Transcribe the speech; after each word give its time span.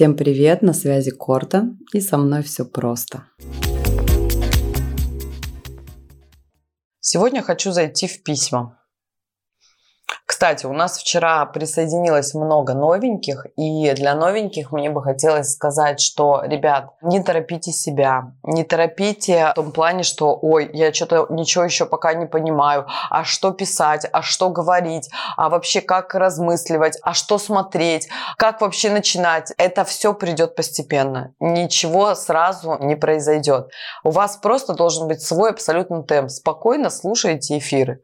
Всем 0.00 0.16
привет, 0.16 0.62
на 0.62 0.72
связи 0.72 1.10
Корта, 1.10 1.76
и 1.92 2.00
со 2.00 2.16
мной 2.16 2.42
все 2.42 2.64
просто. 2.64 3.24
Сегодня 7.00 7.42
хочу 7.42 7.70
зайти 7.70 8.06
в 8.06 8.22
письма. 8.22 8.79
Кстати, 10.30 10.64
у 10.64 10.72
нас 10.72 10.96
вчера 10.96 11.44
присоединилось 11.44 12.34
много 12.34 12.72
новеньких, 12.72 13.46
и 13.56 13.90
для 13.94 14.14
новеньких 14.14 14.70
мне 14.70 14.88
бы 14.88 15.02
хотелось 15.02 15.50
сказать, 15.50 15.98
что, 15.98 16.42
ребят, 16.44 16.90
не 17.02 17.20
торопите 17.20 17.72
себя, 17.72 18.32
не 18.44 18.62
торопите 18.62 19.48
в 19.50 19.54
том 19.54 19.72
плане, 19.72 20.04
что, 20.04 20.38
ой, 20.40 20.70
я 20.72 20.94
что-то 20.94 21.26
ничего 21.30 21.64
еще 21.64 21.84
пока 21.84 22.14
не 22.14 22.26
понимаю, 22.26 22.86
а 23.10 23.24
что 23.24 23.50
писать, 23.50 24.06
а 24.12 24.22
что 24.22 24.50
говорить, 24.50 25.10
а 25.36 25.48
вообще 25.48 25.80
как 25.80 26.14
размысливать, 26.14 26.96
а 27.02 27.12
что 27.12 27.36
смотреть, 27.36 28.08
как 28.38 28.60
вообще 28.60 28.90
начинать. 28.90 29.52
Это 29.58 29.84
все 29.84 30.14
придет 30.14 30.54
постепенно. 30.54 31.34
Ничего 31.40 32.14
сразу 32.14 32.78
не 32.78 32.94
произойдет. 32.94 33.70
У 34.04 34.10
вас 34.10 34.36
просто 34.36 34.74
должен 34.74 35.08
быть 35.08 35.22
свой 35.22 35.50
абсолютный 35.50 36.04
темп. 36.04 36.30
Спокойно 36.30 36.88
слушайте 36.88 37.58
эфиры. 37.58 38.00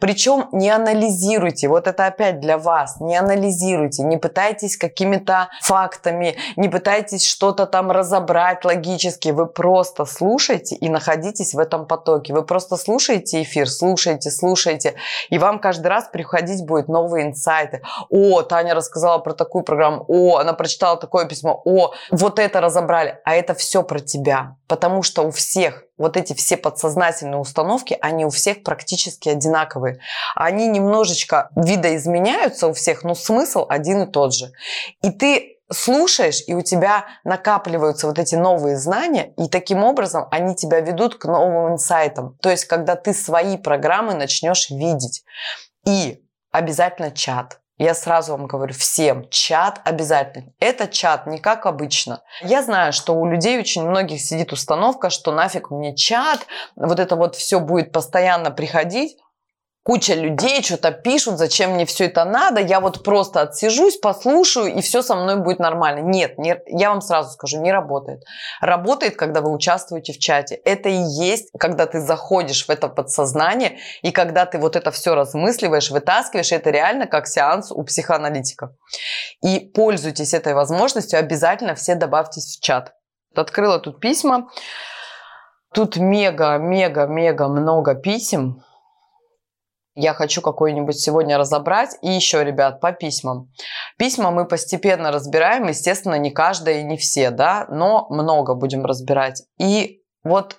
Причем 0.00 0.48
не 0.52 0.70
анализируйте 0.70 1.65
вот 1.68 1.86
это 1.86 2.06
опять 2.06 2.40
для 2.40 2.58
вас. 2.58 3.00
Не 3.00 3.16
анализируйте, 3.16 4.02
не 4.02 4.16
пытайтесь 4.16 4.76
какими-то 4.76 5.48
фактами, 5.62 6.36
не 6.56 6.68
пытайтесь 6.68 7.26
что-то 7.26 7.66
там 7.66 7.90
разобрать 7.90 8.64
логически. 8.64 9.30
Вы 9.30 9.46
просто 9.46 10.04
слушайте 10.04 10.74
и 10.76 10.88
находитесь 10.88 11.54
в 11.54 11.58
этом 11.58 11.86
потоке. 11.86 12.32
Вы 12.32 12.42
просто 12.42 12.76
слушаете 12.76 13.42
эфир, 13.42 13.68
слушаете, 13.68 14.30
слушаете, 14.30 14.94
и 15.30 15.38
вам 15.38 15.58
каждый 15.58 15.88
раз 15.88 16.08
приходить 16.12 16.64
будет 16.64 16.88
новые 16.88 17.26
инсайты. 17.26 17.82
О, 18.10 18.42
Таня 18.42 18.74
рассказала 18.74 19.18
про 19.18 19.32
такую 19.32 19.64
программу. 19.64 20.04
О, 20.08 20.38
она 20.38 20.52
прочитала 20.52 20.96
такое 20.96 21.26
письмо. 21.26 21.60
О, 21.64 21.92
вот 22.10 22.38
это 22.38 22.60
разобрали. 22.60 23.20
А 23.24 23.34
это 23.34 23.54
все 23.54 23.82
про 23.82 24.00
тебя. 24.00 24.56
Потому 24.68 25.02
что 25.02 25.22
у 25.22 25.30
всех 25.30 25.85
вот 25.98 26.16
эти 26.16 26.34
все 26.34 26.56
подсознательные 26.56 27.38
установки, 27.38 27.96
они 28.00 28.24
у 28.24 28.30
всех 28.30 28.62
практически 28.62 29.28
одинаковые. 29.28 30.00
Они 30.34 30.68
немножечко 30.68 31.50
видоизменяются 31.56 32.68
у 32.68 32.72
всех, 32.72 33.02
но 33.02 33.14
смысл 33.14 33.66
один 33.68 34.02
и 34.02 34.10
тот 34.10 34.34
же. 34.34 34.52
И 35.02 35.10
ты 35.10 35.56
слушаешь, 35.72 36.42
и 36.46 36.54
у 36.54 36.62
тебя 36.62 37.06
накапливаются 37.24 38.06
вот 38.06 38.18
эти 38.18 38.34
новые 38.34 38.76
знания, 38.76 39.32
и 39.36 39.48
таким 39.48 39.82
образом 39.84 40.28
они 40.30 40.54
тебя 40.54 40.80
ведут 40.80 41.16
к 41.16 41.24
новым 41.24 41.74
инсайтам. 41.74 42.36
То 42.40 42.50
есть, 42.50 42.66
когда 42.66 42.94
ты 42.94 43.12
свои 43.12 43.56
программы 43.56 44.14
начнешь 44.14 44.70
видеть. 44.70 45.24
И 45.86 46.22
обязательно 46.50 47.10
чат. 47.10 47.60
Я 47.78 47.94
сразу 47.94 48.32
вам 48.32 48.46
говорю 48.46 48.72
всем, 48.72 49.28
чат 49.28 49.82
обязательно. 49.84 50.52
Это 50.60 50.88
чат, 50.88 51.26
не 51.26 51.38
как 51.38 51.66
обычно. 51.66 52.22
Я 52.40 52.62
знаю, 52.62 52.94
что 52.94 53.14
у 53.14 53.26
людей 53.26 53.58
очень 53.58 53.86
многих 53.86 54.20
сидит 54.20 54.52
установка, 54.52 55.10
что 55.10 55.30
нафиг 55.30 55.70
мне 55.70 55.94
чат, 55.94 56.46
вот 56.74 56.98
это 56.98 57.16
вот 57.16 57.36
все 57.36 57.60
будет 57.60 57.92
постоянно 57.92 58.50
приходить 58.50 59.18
куча 59.86 60.14
людей 60.14 60.64
что-то 60.64 60.90
пишут, 60.90 61.38
зачем 61.38 61.74
мне 61.74 61.86
все 61.86 62.06
это 62.06 62.24
надо, 62.24 62.60
я 62.60 62.80
вот 62.80 63.04
просто 63.04 63.42
отсижусь, 63.42 63.96
послушаю, 63.98 64.74
и 64.74 64.80
все 64.80 65.00
со 65.00 65.14
мной 65.14 65.36
будет 65.36 65.60
нормально. 65.60 66.00
Нет, 66.00 66.38
не, 66.38 66.60
я 66.66 66.90
вам 66.90 67.00
сразу 67.00 67.30
скажу, 67.30 67.60
не 67.62 67.70
работает. 67.70 68.24
Работает, 68.60 69.14
когда 69.14 69.40
вы 69.40 69.52
участвуете 69.52 70.12
в 70.12 70.18
чате. 70.18 70.56
Это 70.56 70.88
и 70.88 70.96
есть, 70.96 71.50
когда 71.56 71.86
ты 71.86 72.00
заходишь 72.00 72.66
в 72.66 72.70
это 72.70 72.88
подсознание, 72.88 73.78
и 74.02 74.10
когда 74.10 74.44
ты 74.44 74.58
вот 74.58 74.74
это 74.74 74.90
все 74.90 75.14
размысливаешь, 75.14 75.92
вытаскиваешь, 75.92 76.50
это 76.50 76.70
реально 76.70 77.06
как 77.06 77.28
сеанс 77.28 77.70
у 77.70 77.84
психоаналитика. 77.84 78.74
И 79.40 79.60
пользуйтесь 79.72 80.34
этой 80.34 80.54
возможностью, 80.54 81.20
обязательно 81.20 81.76
все 81.76 81.94
добавьтесь 81.94 82.56
в 82.56 82.60
чат. 82.60 82.92
Открыла 83.36 83.78
тут 83.78 84.00
письма. 84.00 84.48
Тут 85.72 85.96
мега-мега-мега 85.96 87.46
много 87.46 87.94
писем 87.94 88.64
я 89.96 90.14
хочу 90.14 90.42
какой-нибудь 90.42 90.98
сегодня 90.98 91.38
разобрать. 91.38 91.96
И 92.02 92.10
еще, 92.10 92.44
ребят, 92.44 92.80
по 92.80 92.92
письмам. 92.92 93.50
Письма 93.98 94.30
мы 94.30 94.46
постепенно 94.46 95.10
разбираем, 95.10 95.66
естественно, 95.66 96.16
не 96.16 96.30
каждое 96.30 96.80
и 96.80 96.84
не 96.84 96.96
все, 96.96 97.30
да, 97.30 97.66
но 97.70 98.06
много 98.10 98.54
будем 98.54 98.84
разбирать. 98.84 99.42
И 99.58 100.02
вот 100.22 100.58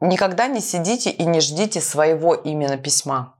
никогда 0.00 0.46
не 0.46 0.60
сидите 0.60 1.10
и 1.10 1.24
не 1.24 1.40
ждите 1.40 1.80
своего 1.80 2.34
именно 2.34 2.78
письма. 2.78 3.35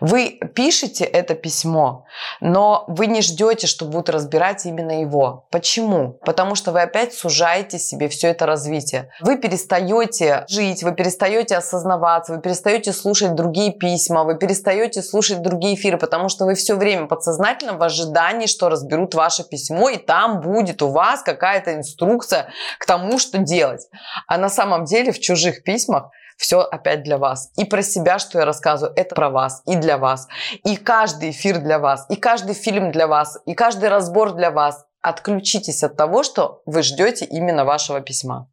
Вы 0.00 0.40
пишете 0.54 1.04
это 1.04 1.34
письмо, 1.34 2.04
но 2.40 2.84
вы 2.88 3.06
не 3.06 3.20
ждете, 3.20 3.66
что 3.66 3.84
будут 3.84 4.08
разбирать 4.08 4.64
именно 4.64 5.00
его. 5.00 5.46
Почему? 5.50 6.18
Потому 6.24 6.54
что 6.54 6.72
вы 6.72 6.80
опять 6.80 7.12
сужаете 7.12 7.78
себе 7.78 8.08
все 8.08 8.28
это 8.28 8.46
развитие. 8.46 9.10
Вы 9.20 9.36
перестаете 9.36 10.44
жить, 10.48 10.82
вы 10.82 10.92
перестаете 10.92 11.56
осознаваться, 11.56 12.34
вы 12.34 12.40
перестаете 12.40 12.92
слушать 12.92 13.34
другие 13.34 13.72
письма, 13.72 14.24
вы 14.24 14.38
перестаете 14.38 15.02
слушать 15.02 15.42
другие 15.42 15.74
эфиры, 15.74 15.98
потому 15.98 16.28
что 16.28 16.44
вы 16.44 16.54
все 16.54 16.76
время 16.76 17.06
подсознательно 17.06 17.74
в 17.74 17.82
ожидании, 17.82 18.46
что 18.46 18.68
разберут 18.68 19.14
ваше 19.14 19.44
письмо, 19.44 19.90
и 19.90 19.96
там 19.96 20.40
будет 20.40 20.82
у 20.82 20.88
вас 20.88 21.22
какая-то 21.22 21.74
инструкция 21.74 22.52
к 22.78 22.86
тому, 22.86 23.18
что 23.18 23.38
делать. 23.38 23.88
А 24.26 24.38
на 24.38 24.48
самом 24.48 24.84
деле 24.84 25.12
в 25.12 25.20
чужих 25.20 25.62
письмах 25.64 26.10
все 26.40 26.60
опять 26.60 27.02
для 27.02 27.18
вас. 27.18 27.52
И 27.58 27.66
про 27.66 27.82
себя, 27.82 28.18
что 28.18 28.38
я 28.38 28.46
рассказываю, 28.46 28.94
это 28.96 29.14
про 29.14 29.28
вас 29.28 29.62
и 29.66 29.76
для 29.76 29.98
вас. 29.98 30.26
И 30.64 30.76
каждый 30.76 31.30
эфир 31.30 31.58
для 31.58 31.78
вас, 31.78 32.06
и 32.08 32.16
каждый 32.16 32.54
фильм 32.54 32.90
для 32.92 33.06
вас, 33.06 33.38
и 33.44 33.52
каждый 33.52 33.90
разбор 33.90 34.32
для 34.32 34.50
вас. 34.50 34.86
Отключитесь 35.02 35.82
от 35.82 35.96
того, 35.96 36.22
что 36.22 36.62
вы 36.64 36.82
ждете 36.82 37.26
именно 37.26 37.66
вашего 37.66 38.00
письма. 38.00 38.50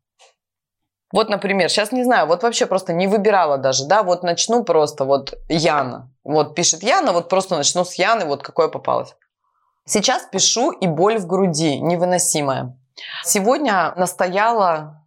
Вот, 1.13 1.29
например, 1.29 1.69
сейчас 1.69 1.93
не 1.93 2.03
знаю, 2.03 2.27
вот 2.27 2.43
вообще 2.43 2.65
просто 2.65 2.91
не 2.91 3.07
выбирала 3.07 3.57
даже, 3.57 3.87
да, 3.87 4.03
вот 4.03 4.21
начну 4.21 4.65
просто, 4.65 5.05
вот 5.05 5.33
Яна, 5.47 6.11
вот 6.25 6.55
пишет 6.55 6.83
Яна, 6.83 7.13
вот 7.13 7.29
просто 7.29 7.55
начну 7.55 7.85
с 7.85 7.93
Яны, 7.93 8.25
вот 8.25 8.43
какое 8.43 8.67
попалось. 8.67 9.15
Сейчас 9.85 10.23
пишу, 10.29 10.71
и 10.71 10.87
боль 10.87 11.17
в 11.17 11.25
груди 11.25 11.79
невыносимая. 11.79 12.77
Сегодня 13.23 13.93
настояла 13.95 15.06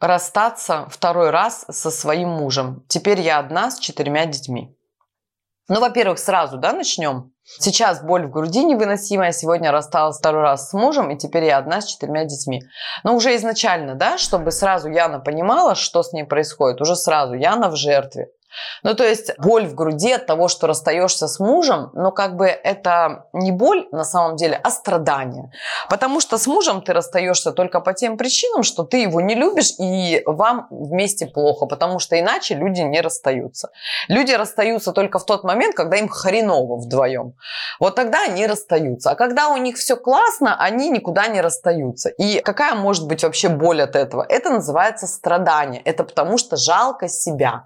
расстаться 0.00 0.86
второй 0.90 1.30
раз 1.30 1.66
со 1.68 1.90
своим 1.90 2.30
мужем. 2.30 2.84
Теперь 2.88 3.20
я 3.20 3.38
одна 3.38 3.70
с 3.70 3.78
четырьмя 3.78 4.26
детьми. 4.26 4.74
Ну, 5.68 5.78
во-первых, 5.80 6.18
сразу, 6.18 6.58
да, 6.58 6.72
начнем. 6.72 7.32
Сейчас 7.44 8.02
боль 8.02 8.26
в 8.26 8.30
груди 8.30 8.64
невыносимая, 8.64 9.30
сегодня 9.30 9.70
рассталась 9.70 10.18
второй 10.18 10.42
раз 10.42 10.70
с 10.70 10.72
мужем, 10.72 11.10
и 11.10 11.16
теперь 11.16 11.44
я 11.44 11.58
одна 11.58 11.80
с 11.80 11.86
четырьмя 11.86 12.24
детьми. 12.24 12.62
Но 13.04 13.14
уже 13.14 13.36
изначально, 13.36 13.94
да, 13.94 14.18
чтобы 14.18 14.50
сразу 14.50 14.88
Яна 14.88 15.20
понимала, 15.20 15.76
что 15.76 16.02
с 16.02 16.12
ней 16.12 16.24
происходит, 16.24 16.80
уже 16.80 16.96
сразу 16.96 17.34
Яна 17.34 17.68
в 17.68 17.76
жертве. 17.76 18.30
Ну, 18.82 18.94
то 18.94 19.04
есть 19.04 19.38
боль 19.38 19.66
в 19.66 19.74
груди 19.74 20.12
от 20.12 20.26
того, 20.26 20.48
что 20.48 20.66
расстаешься 20.66 21.28
с 21.28 21.38
мужем, 21.40 21.90
но 21.94 22.10
как 22.10 22.36
бы 22.36 22.46
это 22.46 23.26
не 23.32 23.52
боль 23.52 23.88
на 23.92 24.04
самом 24.04 24.36
деле, 24.36 24.60
а 24.62 24.70
страдание. 24.70 25.52
Потому 25.88 26.20
что 26.20 26.38
с 26.38 26.46
мужем 26.46 26.82
ты 26.82 26.92
расстаешься 26.92 27.52
только 27.52 27.80
по 27.80 27.92
тем 27.92 28.16
причинам, 28.16 28.62
что 28.62 28.84
ты 28.84 29.02
его 29.02 29.20
не 29.20 29.34
любишь 29.34 29.72
и 29.78 30.22
вам 30.26 30.66
вместе 30.70 31.26
плохо, 31.26 31.66
потому 31.66 31.98
что 31.98 32.18
иначе 32.18 32.54
люди 32.54 32.80
не 32.80 33.00
расстаются. 33.00 33.70
Люди 34.08 34.32
расстаются 34.32 34.92
только 34.92 35.18
в 35.18 35.24
тот 35.24 35.44
момент, 35.44 35.74
когда 35.74 35.96
им 35.96 36.08
хреново 36.08 36.76
вдвоем. 36.76 37.34
Вот 37.78 37.94
тогда 37.94 38.24
они 38.24 38.46
расстаются. 38.46 39.10
А 39.10 39.14
когда 39.14 39.48
у 39.48 39.56
них 39.56 39.76
все 39.76 39.96
классно, 39.96 40.56
они 40.58 40.90
никуда 40.90 41.28
не 41.28 41.40
расстаются. 41.40 42.08
И 42.08 42.40
какая 42.40 42.74
может 42.74 43.06
быть 43.06 43.22
вообще 43.22 43.48
боль 43.48 43.82
от 43.82 43.96
этого? 43.96 44.24
Это 44.28 44.50
называется 44.50 45.06
страдание. 45.06 45.82
Это 45.84 46.04
потому 46.04 46.38
что 46.38 46.56
жалко 46.56 47.08
себя. 47.08 47.64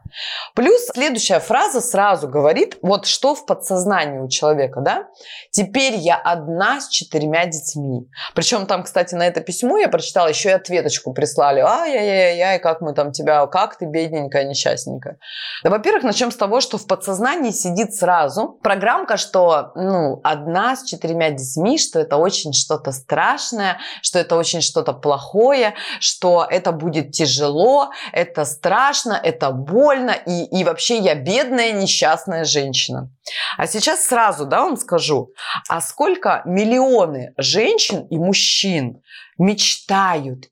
Плюс 0.55 0.74
Плюс 0.75 0.87
следующая 0.93 1.39
фраза 1.39 1.81
сразу 1.81 2.27
говорит, 2.27 2.79
вот 2.83 3.07
что 3.07 3.37
в 3.37 3.47
подсознании 3.47 4.19
у 4.19 4.29
человека, 4.29 4.81
да? 4.81 5.07
Теперь 5.53 5.95
я 5.95 6.17
одна 6.17 6.81
с 6.81 6.89
четырьмя 6.89 7.47
детьми. 7.47 8.09
Причем 8.35 8.67
там, 8.67 8.83
кстати, 8.83 9.15
на 9.15 9.25
это 9.25 9.41
письмо 9.41 9.79
я 9.79 9.89
прочитала, 9.89 10.27
еще 10.27 10.49
и 10.49 10.53
ответочку 10.53 11.13
прислали. 11.13 11.61
Ай-яй-яй-яй, 11.61 12.59
как 12.59 12.81
мы 12.81 12.93
там 12.93 13.13
тебя, 13.13 13.47
как 13.47 13.79
ты 13.79 13.85
бедненькая, 13.85 14.49
несчастненькая. 14.49 15.19
Да, 15.63 15.71
во-первых, 15.71 16.03
начнем 16.03 16.33
с 16.33 16.37
того, 16.37 16.61
что 16.61 16.77
в 16.77 16.89
подсознании 16.89 17.53
сидит 17.53 17.95
сразу 17.95 18.59
программка, 18.61 19.17
что, 19.17 19.71
ну, 19.77 20.21
одна 20.25 20.75
с 20.75 20.83
четырьмя 20.83 21.31
детьми, 21.31 21.79
что 21.79 22.01
это 22.01 22.17
очень 22.17 22.53
что-то 22.53 22.91
страшное, 22.91 23.79
что 24.03 24.19
это 24.19 24.35
очень 24.35 24.61
что-то 24.61 24.93
плохое, 24.93 25.75
что 26.01 26.45
это 26.51 26.73
будет 26.73 27.13
тяжело, 27.13 27.91
это 28.11 28.45
страшно, 28.45 29.13
это 29.23 29.53
больно, 29.53 30.11
и, 30.11 30.43
и 30.47 30.64
вообще 30.65 30.99
я 30.99 31.15
бедная 31.15 31.73
несчастная 31.73 32.45
женщина. 32.45 33.11
А 33.57 33.67
сейчас 33.67 34.07
сразу, 34.07 34.47
да, 34.47 34.63
вам 34.63 34.77
скажу, 34.77 35.31
а 35.69 35.81
сколько 35.81 36.43
миллионы 36.45 37.33
женщин 37.37 38.07
и 38.07 38.19
мужчин 38.19 39.03
мечтают 39.39 40.51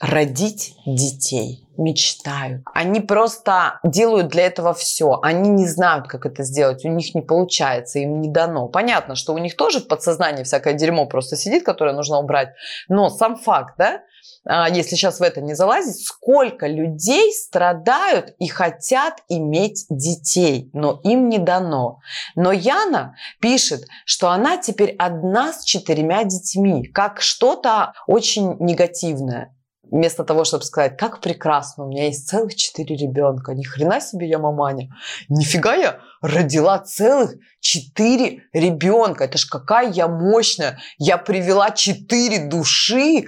родить 0.00 0.74
детей, 0.86 1.68
мечтают. 1.76 2.62
Они 2.74 3.00
просто 3.00 3.78
делают 3.84 4.28
для 4.28 4.46
этого 4.46 4.74
все. 4.74 5.20
Они 5.22 5.50
не 5.50 5.66
знают, 5.66 6.08
как 6.08 6.26
это 6.26 6.42
сделать. 6.42 6.84
У 6.84 6.88
них 6.88 7.14
не 7.14 7.22
получается, 7.22 8.00
им 8.00 8.20
не 8.20 8.28
дано. 8.28 8.68
Понятно, 8.68 9.14
что 9.14 9.32
у 9.34 9.38
них 9.38 9.56
тоже 9.56 9.80
в 9.80 9.88
подсознании 9.88 10.44
всякое 10.44 10.74
дерьмо 10.74 11.06
просто 11.06 11.36
сидит, 11.36 11.64
которое 11.64 11.94
нужно 11.94 12.18
убрать. 12.18 12.50
Но 12.88 13.08
сам 13.08 13.36
факт, 13.36 13.74
да, 13.78 14.02
а, 14.46 14.68
если 14.68 14.96
сейчас 14.96 15.20
в 15.20 15.22
это 15.22 15.40
не 15.40 15.54
залазить, 15.54 16.04
сколько 16.04 16.66
людей 16.66 17.32
страдают 17.32 18.34
и 18.38 18.46
хотят 18.46 19.22
иметь 19.28 19.86
детей, 19.88 20.70
но 20.72 21.00
им 21.02 21.28
не 21.28 21.38
дано. 21.38 22.00
Но 22.34 22.52
Яна 22.52 23.16
пишет, 23.40 23.84
что 24.04 24.28
она 24.30 24.58
теперь 24.58 24.94
одна 24.98 25.52
с 25.52 25.64
четырьмя 25.64 26.24
детьми, 26.24 26.84
как 26.86 27.20
что-то 27.20 27.94
очень 28.06 28.56
негативное 28.58 29.53
вместо 29.94 30.24
того, 30.24 30.42
чтобы 30.42 30.64
сказать, 30.64 30.96
как 30.96 31.20
прекрасно, 31.20 31.84
у 31.84 31.88
меня 31.88 32.06
есть 32.06 32.28
целых 32.28 32.56
четыре 32.56 32.96
ребенка, 32.96 33.54
ни 33.54 33.62
хрена 33.62 34.00
себе 34.00 34.28
я 34.28 34.40
маманя, 34.40 34.90
нифига 35.28 35.74
я 35.74 36.00
родила 36.20 36.80
целых 36.80 37.36
четыре 37.60 38.42
ребенка, 38.52 39.24
это 39.24 39.38
ж 39.38 39.46
какая 39.46 39.92
я 39.92 40.08
мощная, 40.08 40.80
я 40.98 41.16
привела 41.16 41.70
четыре 41.70 42.46
души 42.48 43.26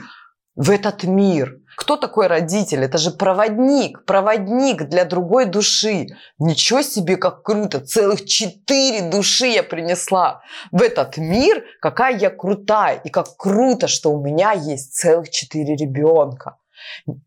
в 0.57 0.71
этот 0.71 1.05
мир. 1.05 1.57
Кто 1.77 1.97
такой 1.97 2.27
родитель? 2.27 2.85
Это 2.85 2.97
же 2.97 3.11
проводник, 3.11 4.05
проводник 4.05 4.89
для 4.89 5.05
другой 5.05 5.45
души. 5.45 6.07
Ничего 6.39 6.81
себе, 6.83 7.17
как 7.17 7.43
круто! 7.43 7.81
Целых 7.81 8.25
четыре 8.25 9.11
души 9.11 9.49
я 9.49 9.63
принесла 9.63 10.41
в 10.73 10.81
этот 10.81 11.19
мир. 11.19 11.65
Какая 11.81 12.17
я 12.17 12.31
крутая! 12.31 12.97
И 13.05 13.11
как 13.11 13.37
круто, 13.37 13.89
что 13.89 14.11
у 14.11 14.21
меня 14.21 14.53
есть 14.53 14.95
целых 14.95 15.29
четыре 15.31 15.77
ребенка. 15.77 16.57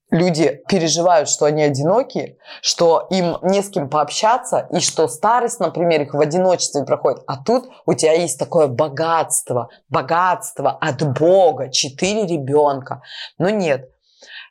Люди 0.10 0.62
переживают, 0.68 1.30
что 1.30 1.46
они 1.46 1.62
одинокие, 1.62 2.38
что 2.62 3.07
им 3.12 3.38
не 3.44 3.62
с 3.62 3.69
кем 3.69 3.90
пообщаться, 3.90 4.68
и 4.72 4.80
что 4.80 5.07
старость, 5.07 5.60
например, 5.60 6.01
их 6.01 6.13
в 6.13 6.19
одиночестве 6.19 6.84
проходит. 6.86 7.24
А 7.28 7.38
тут 7.38 7.69
у 7.86 7.94
тебя 7.94 8.13
есть 8.13 8.40
такое 8.40 8.68
богатство, 8.68 9.69
богатство 9.90 10.72
от 10.72 11.04
Бога, 11.19 11.69
четыре 11.69 12.25
ребенка. 12.25 13.01
Но 13.38 13.50
нет, 13.50 13.90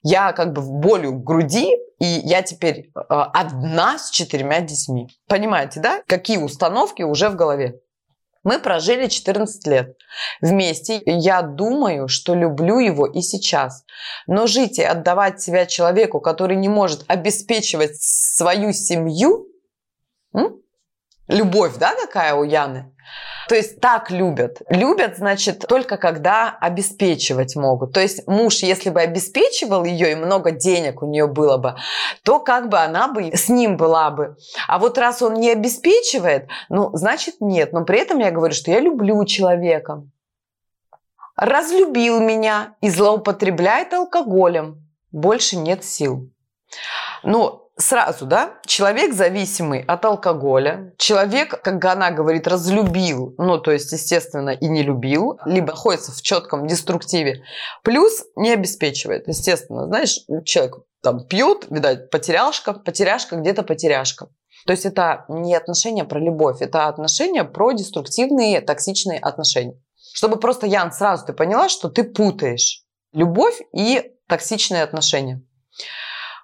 я 0.09 0.33
как 0.33 0.53
бы 0.53 0.63
в 0.63 0.73
болью 0.73 1.13
в 1.13 1.23
груди, 1.23 1.77
и 1.99 2.07
я 2.07 2.43
теперь 2.43 2.91
э, 2.95 3.01
одна 3.09 3.99
с 3.99 4.11
четырьмя 4.11 4.61
детьми. 4.61 5.09
Понимаете, 5.29 5.81
да? 5.81 6.03
Какие 6.07 6.39
установки 6.39 7.03
уже 7.03 7.29
в 7.29 7.37
голове? 7.37 7.81
Мы 8.43 8.59
прожили 8.59 9.09
14 9.09 9.67
лет 9.67 9.97
вместе. 10.41 11.03
Я 11.05 11.43
думаю, 11.43 12.09
что 12.09 12.35
люблю 12.35 12.79
его 12.79 13.07
и 13.07 13.21
сейчас. 13.21 13.85
Но 14.27 14.47
жить 14.47 14.79
и 14.79 14.83
отдавать 14.83 15.43
себя 15.43 15.67
человеку, 15.67 16.21
который 16.21 16.57
не 16.57 16.69
может 16.69 17.05
обеспечивать 17.09 18.01
свою 18.01 18.73
семью, 18.73 19.47
м? 20.33 20.57
любовь, 21.27 21.77
да, 21.79 21.95
какая 21.95 22.35
у 22.35 22.45
Яны? 22.45 22.95
То 23.49 23.55
есть 23.55 23.81
так 23.81 24.11
любят. 24.11 24.61
Любят, 24.69 25.17
значит, 25.17 25.65
только 25.67 25.97
когда 25.97 26.57
обеспечивать 26.61 27.57
могут. 27.57 27.95
То 27.95 28.01
есть 28.01 28.27
муж, 28.29 28.57
если 28.57 28.91
бы 28.91 29.01
обеспечивал 29.01 29.85
ее 29.85 30.13
и 30.13 30.15
много 30.15 30.51
денег 30.51 31.03
у 31.03 31.07
нее 31.07 31.27
было 31.27 31.57
бы, 31.57 31.77
то 32.23 32.41
как 32.41 32.69
бы 32.69 32.79
она 32.79 33.09
бы 33.09 33.35
с 33.35 33.49
ним 33.49 33.79
была 33.79 34.11
бы. 34.11 34.37
А 34.67 34.79
вот 34.79 34.99
раз 34.99 35.23
он 35.23 35.35
не 35.35 35.51
обеспечивает, 35.51 36.49
ну, 36.69 36.91
значит 36.93 37.37
нет. 37.41 37.73
Но 37.73 37.85
при 37.85 38.01
этом 38.01 38.19
я 38.19 38.31
говорю, 38.31 38.53
что 38.53 38.71
я 38.71 38.81
люблю 38.81 39.25
человека. 39.25 40.05
Разлюбил 41.35 42.21
меня 42.21 42.75
и 42.83 42.91
злоупотребляет 42.91 43.95
алкоголем. 43.95 44.87
Больше 45.11 45.57
нет 45.57 45.85
сил. 45.85 46.31
Ну, 47.23 47.68
сразу, 47.79 48.27
да, 48.27 48.55
человек 48.67 49.15
зависимый 49.15 49.83
от 49.83 50.05
алкоголя, 50.05 50.93
человек, 50.99 51.63
как 51.63 51.85
она 51.85 52.11
говорит, 52.11 52.47
разлюбил, 52.47 53.35
ну, 53.39 53.59
то 53.59 53.71
есть, 53.71 53.93
естественно, 53.93 54.51
и 54.51 54.69
не 54.69 54.83
любил, 54.83 55.39
либо 55.47 55.69
находится 55.69 56.13
в 56.13 56.21
четком 56.21 56.67
деструктиве, 56.67 57.45
плюс 57.83 58.25
не 58.37 58.53
обеспечивает, 58.53 59.29
естественно, 59.29 59.87
знаешь, 59.87 60.19
человек 60.45 60.79
там 61.03 61.25
пьет, 61.27 61.67
видать, 61.71 62.11
потеряшка, 62.11 62.73
потеряшка, 62.73 63.37
где-то 63.37 63.63
потеряшка. 63.63 64.29
То 64.67 64.73
есть 64.73 64.85
это 64.85 65.25
не 65.29 65.55
отношения 65.55 66.05
про 66.05 66.19
любовь, 66.19 66.61
это 66.61 66.89
отношения 66.89 67.45
про 67.45 67.73
деструктивные, 67.73 68.61
токсичные 68.61 69.19
отношения. 69.19 69.81
Чтобы 70.13 70.37
просто, 70.41 70.67
Ян, 70.67 70.93
сразу 70.93 71.27
ты 71.27 71.33
поняла, 71.33 71.69
что 71.69 71.89
ты 71.89 72.03
путаешь 72.03 72.83
любовь 73.13 73.61
и 73.73 74.13
токсичные 74.27 74.83
отношения. 74.83 75.43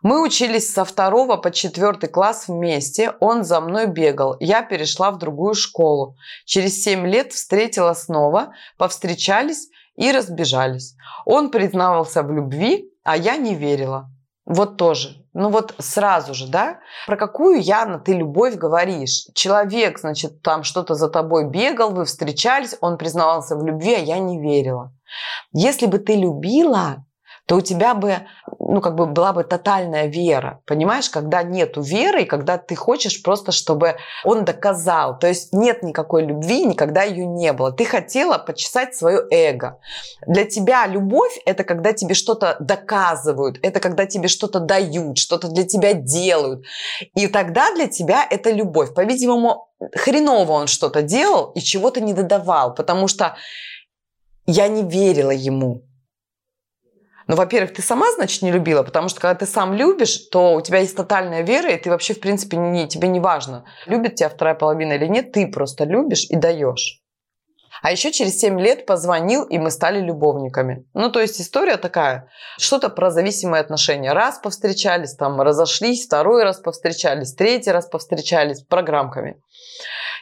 Мы 0.05 0.23
учились 0.23 0.71
со 0.71 0.85
второго 0.85 1.39
по 1.39 1.51
четвертый 1.51 2.11
класс 2.11 2.47
вместе. 2.47 3.15
Он 3.21 3.43
за 3.43 3.59
мной 3.63 3.87
бегал. 3.87 4.37
Я 4.39 4.61
перешла 4.61 5.11
в 5.11 5.17
другую 5.17 5.55
школу. 5.55 6.17
Через 6.45 6.83
семь 6.85 7.07
лет 7.07 7.33
встретила 7.33 7.95
снова, 7.95 8.53
повстречались 8.77 9.71
и 9.97 10.13
разбежались. 10.13 10.95
Он 11.25 11.51
признавался 11.51 12.23
в 12.23 12.31
любви, 12.31 12.93
а 13.03 13.17
я 13.17 13.39
не 13.39 13.55
верила. 13.55 14.11
Вот 14.45 14.77
тоже. 14.77 15.25
Ну 15.33 15.49
вот 15.49 15.75
сразу 15.79 16.35
же, 16.35 16.49
да? 16.49 16.81
Про 17.07 17.17
какую, 17.17 17.63
Яна, 17.63 17.99
ты 17.99 18.13
любовь 18.13 18.57
говоришь? 18.57 19.29
Человек, 19.35 19.99
значит, 19.99 20.43
там 20.43 20.65
что-то 20.65 20.97
за 20.97 21.09
тобой 21.09 21.49
бегал, 21.49 21.93
вы 21.93 22.05
встречались, 22.05 22.77
он 22.83 22.99
признавался 22.99 23.57
в 23.57 23.65
любви, 23.65 23.95
а 23.95 24.01
я 24.01 24.19
не 24.19 24.39
верила. 24.39 24.93
Если 25.53 25.87
бы 25.87 25.99
ты 25.99 26.15
любила, 26.15 27.07
то 27.47 27.57
у 27.57 27.61
тебя 27.61 27.95
бы, 27.95 28.21
ну, 28.59 28.81
как 28.81 28.95
бы 28.95 29.07
была 29.07 29.35
бы 29.35 29.45
тотальная 29.45 30.07
вера, 30.07 30.63
понимаешь, 30.67 31.11
когда 31.11 31.43
нету 31.43 31.83
веры, 31.83 32.23
и 32.23 32.27
когда 32.27 32.57
ты 32.57 32.75
хочешь 32.75 33.23
просто, 33.23 33.53
чтобы 33.53 33.97
он 34.25 34.45
доказал. 34.45 35.19
То 35.19 35.27
есть 35.27 35.53
нет 35.53 35.83
никакой 35.83 36.25
любви, 36.25 36.65
никогда 36.65 37.03
ее 37.03 37.27
не 37.27 37.53
было. 37.53 37.71
Ты 37.71 37.85
хотела 37.85 38.39
почесать 38.39 38.95
свое 38.95 39.27
эго. 39.31 39.79
Для 40.27 40.47
тебя 40.47 40.87
любовь– 40.87 41.39
это 41.45 41.65
когда 41.65 41.93
тебе 41.93 42.15
что-то 42.15 42.57
доказывают, 42.61 43.59
это 43.63 43.79
когда 43.79 44.07
тебе 44.07 44.29
что-то 44.29 44.61
дают, 44.61 45.19
что-то 45.19 45.49
для 45.49 45.65
тебя 45.65 45.93
делают. 45.93 46.65
И 47.15 47.27
тогда 47.27 47.75
для 47.75 47.89
тебя 47.89 48.27
это 48.29 48.51
любовь. 48.51 48.95
По-видимому, 48.95 49.69
хреново 49.95 50.53
он 50.53 50.67
что-то 50.67 51.03
делал 51.03 51.51
и 51.55 51.61
чего-то 51.61 52.01
не 52.01 52.15
додавал, 52.15 52.75
потому 52.75 53.07
что 53.07 53.37
я 54.47 54.69
не 54.69 54.83
верила 54.83 55.31
ему. 55.31 55.83
Ну, 57.27 57.37
во-первых, 57.37 57.73
ты 57.73 57.83
сама, 57.83 58.11
значит, 58.13 58.43
не 58.43 58.53
любила, 58.53 58.83
потому 58.83 59.09
что 59.09 59.21
когда 59.21 59.35
ты 59.35 59.47
сам 59.47 59.73
любишь, 59.75 60.29
то 60.31 60.55
у 60.55 60.61
тебя 60.61 60.81
есть 60.81 60.97
тотальная 60.97 61.43
вера, 61.43 61.71
и 61.71 61.79
ты 61.79 61.91
вообще, 61.91 62.13
в 62.15 62.21
принципе, 62.21 62.57
не, 62.59 62.87
тебе 62.87 63.09
не 63.09 63.21
важно, 63.21 63.65
любит 63.87 64.17
тебя 64.17 64.29
вторая 64.29 64.55
половина 64.55 64.93
или 64.93 65.07
нет, 65.07 65.33
ты 65.33 65.47
просто 65.47 65.85
любишь 65.85 66.27
и 66.29 66.37
даешь. 66.37 67.01
А 67.83 67.91
еще 67.91 68.13
через 68.13 68.39
7 68.39 68.61
лет 68.61 68.87
позвонил, 68.87 69.45
и 69.45 69.59
мы 69.59 69.71
стали 69.71 70.01
любовниками. 70.01 70.87
Ну, 70.95 71.11
то 71.11 71.21
есть 71.21 71.41
история 71.41 71.77
такая, 71.77 72.31
что-то 72.59 72.89
про 72.89 73.11
зависимые 73.11 73.61
отношения. 73.61 74.13
Раз 74.13 74.39
повстречались, 74.39 75.15
там 75.15 75.41
разошлись, 75.41 76.07
второй 76.07 76.45
раз 76.45 76.61
повстречались, 76.61 77.35
третий 77.35 77.73
раз 77.73 77.87
повстречались 77.87 78.63
программками. 78.63 79.41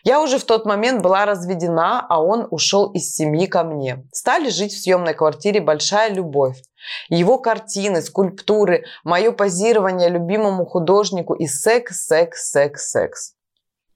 Я 0.05 0.21
уже 0.21 0.38
в 0.38 0.45
тот 0.45 0.67
момент 0.67 1.03
была 1.03 1.25
разведена, 1.25 2.05
а 2.09 2.21
он 2.21 2.49
ушел 2.50 2.91
из 2.93 3.15
семьи 3.15 3.47
ко 3.47 3.62
мне. 3.62 4.05
Стали 4.12 4.49
жить 4.49 4.73
в 4.73 4.83
съемной 4.83 5.15
квартире 5.15 5.61
«Большая 5.61 6.12
любовь». 6.12 6.61
Его 7.09 7.39
картины, 7.39 8.03
скульптуры, 8.03 8.85
мое 9.05 9.33
позирование 9.33 10.09
любимому 10.09 10.67
художнику 10.67 11.35
и 11.35 11.47
секс, 11.47 12.07
секс, 12.07 12.51
секс, 12.51 12.91
секс. 12.91 13.35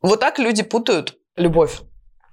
Вот 0.02 0.20
так 0.20 0.38
люди 0.38 0.62
путают 0.62 1.16
любовь. 1.36 1.80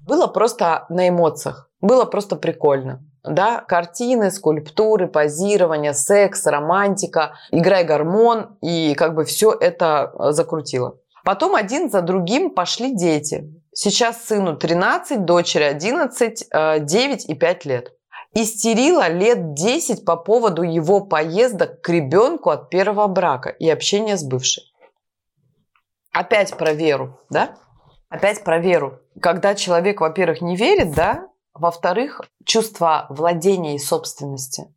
Было 0.02 0.28
просто 0.28 0.86
на 0.90 1.08
эмоциях, 1.08 1.70
было 1.80 2.06
просто 2.06 2.36
прикольно. 2.36 3.04
Да, 3.24 3.62
картины, 3.62 4.32
скульптуры, 4.32 5.08
позирование, 5.08 5.94
секс, 5.94 6.46
романтика, 6.46 7.36
играй 7.52 7.86
гормон, 7.86 8.58
и 8.62 8.96
как 8.96 9.16
бы 9.16 9.24
все 9.24 9.54
это 9.54 10.12
закрутило. 10.32 11.00
Потом 11.24 11.56
один 11.56 11.90
за 11.90 12.02
другим 12.02 12.54
пошли 12.54 12.94
дети. 12.94 13.50
Сейчас 13.74 14.26
сыну 14.26 14.58
13, 14.58 15.24
дочери 15.24 15.64
11, 15.64 16.50
9 16.86 17.30
и 17.30 17.34
5 17.34 17.66
лет. 17.66 17.94
Истерила 18.36 19.10
лет 19.10 19.54
10 19.54 20.06
по 20.06 20.16
поводу 20.16 20.64
его 20.64 21.02
поездок 21.02 21.82
к 21.82 21.90
ребенку 21.90 22.50
от 22.50 22.70
первого 22.70 23.08
брака 23.08 23.50
и 23.50 23.70
общения 23.70 24.18
с 24.18 24.24
бывшей. 24.24 24.64
Опять 26.12 26.58
про 26.58 26.74
веру, 26.74 27.20
да? 27.30 27.56
Опять 28.10 28.44
про 28.44 28.60
веру. 28.60 29.00
Когда 29.22 29.54
человек, 29.54 30.02
во-первых, 30.02 30.42
не 30.42 30.56
верит, 30.56 30.96
да, 30.96 31.28
во-вторых, 31.54 32.22
чувство 32.46 33.06
владения 33.10 33.76
и 33.76 33.80
собственности. 33.80 34.74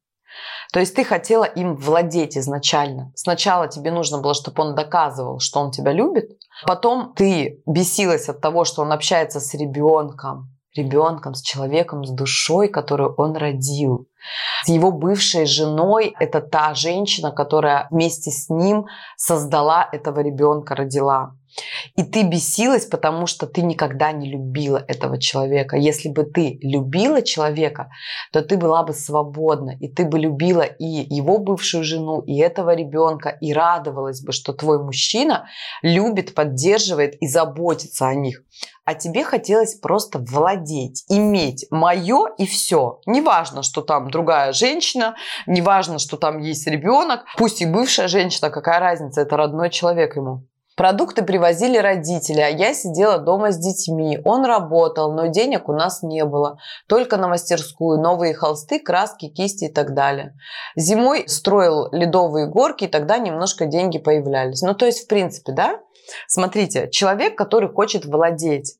То 0.72 0.80
есть 0.80 0.94
ты 0.94 1.04
хотела 1.04 1.44
им 1.44 1.76
владеть 1.76 2.36
изначально. 2.36 3.12
Сначала 3.14 3.68
тебе 3.68 3.90
нужно 3.90 4.18
было, 4.18 4.34
чтобы 4.34 4.62
он 4.62 4.74
доказывал, 4.74 5.38
что 5.38 5.60
он 5.60 5.70
тебя 5.70 5.92
любит. 5.92 6.38
Потом 6.66 7.14
ты 7.14 7.62
бесилась 7.66 8.28
от 8.28 8.40
того, 8.40 8.64
что 8.64 8.82
он 8.82 8.92
общается 8.92 9.40
с 9.40 9.54
ребенком. 9.54 10.55
Ребенком, 10.76 11.34
с 11.34 11.42
человеком, 11.42 12.04
с 12.04 12.10
душой, 12.10 12.68
которую 12.68 13.14
он 13.16 13.36
родил. 13.36 14.08
С 14.64 14.68
его 14.68 14.90
бывшей 14.90 15.46
женой 15.46 16.14
это 16.18 16.40
та 16.40 16.74
женщина, 16.74 17.30
которая 17.30 17.86
вместе 17.90 18.30
с 18.30 18.48
ним 18.48 18.86
создала 19.16 19.88
этого 19.92 20.20
ребенка, 20.20 20.74
родила. 20.74 21.36
И 21.96 22.02
ты 22.02 22.22
бесилась, 22.22 22.86
потому 22.86 23.26
что 23.26 23.46
ты 23.46 23.62
никогда 23.62 24.12
не 24.12 24.30
любила 24.30 24.82
этого 24.88 25.18
человека. 25.18 25.76
Если 25.76 26.08
бы 26.08 26.24
ты 26.24 26.58
любила 26.62 27.22
человека, 27.22 27.90
то 28.32 28.42
ты 28.42 28.56
была 28.56 28.82
бы 28.82 28.92
свободна, 28.92 29.76
и 29.80 29.88
ты 29.88 30.04
бы 30.04 30.18
любила 30.18 30.62
и 30.62 30.84
его 30.84 31.38
бывшую 31.38 31.84
жену, 31.84 32.20
и 32.20 32.38
этого 32.38 32.74
ребенка, 32.74 33.30
и 33.30 33.52
радовалась 33.52 34.22
бы, 34.22 34.32
что 34.32 34.52
твой 34.52 34.82
мужчина 34.82 35.48
любит, 35.82 36.34
поддерживает 36.34 37.16
и 37.20 37.26
заботится 37.26 38.08
о 38.08 38.14
них. 38.14 38.42
А 38.84 38.94
тебе 38.94 39.24
хотелось 39.24 39.74
просто 39.74 40.18
владеть, 40.18 41.04
иметь 41.08 41.66
мое 41.70 42.28
и 42.38 42.46
все. 42.46 43.00
Неважно, 43.04 43.62
что 43.62 43.82
там 43.82 44.10
другая 44.10 44.52
женщина, 44.52 45.16
неважно, 45.46 45.98
что 45.98 46.16
там 46.16 46.38
есть 46.38 46.66
ребенок, 46.66 47.24
пусть 47.36 47.62
и 47.62 47.66
бывшая 47.66 48.08
женщина, 48.08 48.50
какая 48.50 48.78
разница, 48.78 49.22
это 49.22 49.36
родной 49.36 49.70
человек 49.70 50.16
ему. 50.16 50.46
Продукты 50.76 51.22
привозили 51.22 51.78
родители, 51.78 52.40
а 52.40 52.48
я 52.48 52.74
сидела 52.74 53.16
дома 53.16 53.50
с 53.50 53.56
детьми. 53.56 54.20
Он 54.26 54.44
работал, 54.44 55.10
но 55.14 55.26
денег 55.26 55.70
у 55.70 55.72
нас 55.72 56.02
не 56.02 56.22
было. 56.26 56.58
Только 56.86 57.16
на 57.16 57.28
мастерскую, 57.28 57.98
новые 57.98 58.34
холсты, 58.34 58.78
краски, 58.78 59.28
кисти 59.28 59.64
и 59.64 59.72
так 59.72 59.94
далее. 59.94 60.34
Зимой 60.76 61.26
строил 61.28 61.88
ледовые 61.92 62.46
горки, 62.46 62.84
и 62.84 62.88
тогда 62.88 63.16
немножко 63.16 63.64
деньги 63.64 63.98
появлялись. 63.98 64.60
Ну, 64.60 64.74
то 64.74 64.84
есть, 64.84 65.04
в 65.04 65.08
принципе, 65.08 65.52
да? 65.52 65.80
Смотрите, 66.28 66.90
человек, 66.90 67.38
который 67.38 67.72
хочет 67.72 68.04
владеть. 68.04 68.76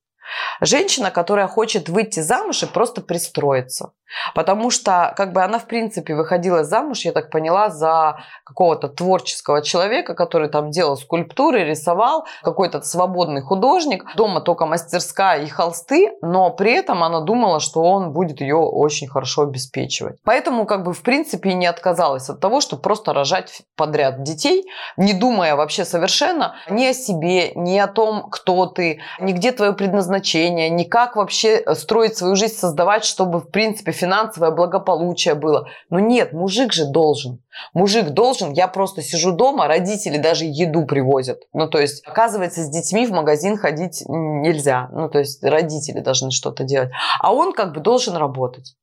Женщина, 0.61 1.11
которая 1.11 1.47
хочет 1.47 1.88
выйти 1.88 2.21
замуж 2.21 2.62
и 2.62 2.67
просто 2.67 3.00
пристроиться. 3.00 3.93
Потому 4.35 4.71
что 4.71 5.13
как 5.17 5.33
бы 5.33 5.43
она, 5.43 5.59
в 5.59 5.67
принципе, 5.67 6.15
выходила 6.15 6.65
замуж, 6.65 7.05
я 7.05 7.13
так 7.13 7.31
поняла, 7.31 7.71
за 7.71 8.19
какого-то 8.45 8.89
творческого 8.89 9.63
человека, 9.63 10.15
который 10.15 10.49
там 10.49 10.71
делал 10.71 10.97
скульптуры, 10.97 11.65
рисовал, 11.65 12.27
какой-то 12.43 12.83
свободный 12.83 13.43
художник. 13.43 14.05
Дома 14.17 14.41
только 14.41 14.67
мастерская 14.67 15.43
и 15.43 15.49
холсты, 15.49 16.13
но 16.23 16.51
при 16.51 16.73
этом 16.73 17.03
она 17.03 17.21
думала, 17.21 17.61
что 17.61 17.83
он 17.83 18.13
будет 18.13 18.41
ее 18.41 18.57
очень 18.57 19.09
хорошо 19.09 19.43
обеспечивать. 19.43 20.17
Поэтому, 20.25 20.67
как 20.67 20.85
бы, 20.85 20.93
в 20.93 21.03
принципе, 21.03 21.55
не 21.55 21.67
отказалась 21.67 22.29
от 22.29 22.41
того, 22.41 22.61
чтобы 22.61 22.83
просто 22.83 23.13
рожать 23.13 23.63
подряд 23.77 24.23
детей, 24.23 24.67
не 24.97 25.13
думая 25.13 25.57
вообще 25.57 25.85
совершенно 25.85 26.55
ни 26.71 26.85
о 26.87 26.95
себе, 26.95 27.53
ни 27.55 27.79
о 27.79 27.87
том, 27.87 28.29
кто 28.31 28.67
ты, 28.67 29.01
ни 29.21 29.33
где 29.33 29.53
твое 29.53 29.73
предназначение, 29.73 30.71
ни 30.71 30.85
как 30.85 31.17
вообще 31.17 31.63
строить 31.75 32.17
свою 32.17 32.37
жизнь, 32.37 32.55
создавать, 32.55 33.05
чтобы, 33.05 33.41
в 33.41 33.51
принципе, 33.51 33.93
финансовое 33.97 34.50
благополучие 34.50 35.35
было. 35.35 35.69
Но 35.91 35.99
нет, 35.99 36.33
мужик 36.33 36.73
же 36.73 36.85
должен. 36.85 37.43
Мужик 37.75 38.11
должен, 38.11 38.53
я 38.53 38.69
просто 38.69 39.03
сижу 39.03 39.33
дома, 39.33 39.67
родители 39.67 40.19
даже 40.19 40.45
еду 40.45 40.87
привозят. 40.87 41.43
Ну, 41.53 41.69
то 41.69 41.81
есть, 41.81 42.07
оказывается, 42.07 42.62
с 42.62 42.71
детьми 42.71 43.07
в 43.07 43.11
магазин 43.11 43.57
ходить 43.57 44.05
нельзя. 44.07 44.88
Ну, 44.93 45.09
то 45.09 45.19
есть, 45.19 45.43
родители 45.43 46.00
должны 46.00 46.31
что-то 46.31 46.65
делать. 46.65 46.91
А 47.21 47.33
он 47.33 47.53
как 47.53 47.73
бы 47.73 47.81
должен 47.81 48.17
работать. 48.17 48.76